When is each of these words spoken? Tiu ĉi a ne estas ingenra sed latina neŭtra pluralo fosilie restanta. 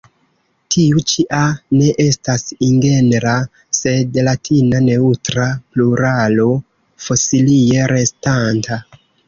Tiu 0.75 1.01
ĉi 1.09 1.25
a 1.39 1.41
ne 1.81 1.89
estas 2.05 2.45
ingenra 2.69 3.35
sed 3.81 4.19
latina 4.29 4.83
neŭtra 4.87 5.47
pluralo 5.77 6.51
fosilie 7.09 7.89
restanta. 7.97 8.83